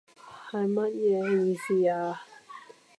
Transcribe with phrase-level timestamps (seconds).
[0.49, 2.23] 係乜嘢意思啊？